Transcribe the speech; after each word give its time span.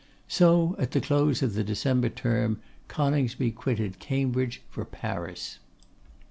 So, 0.27 0.75
at 0.79 0.89
the 0.93 0.99
close 0.99 1.43
of 1.43 1.53
the 1.53 1.63
December 1.63 2.09
term, 2.09 2.59
Coningsby 2.87 3.51
quitted 3.51 3.99
Cambridge 3.99 4.63
for 4.67 4.83
Paris. 4.83 5.59